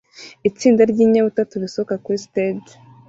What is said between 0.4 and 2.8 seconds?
Itsinda ryinyabutatu risohoka kuri stage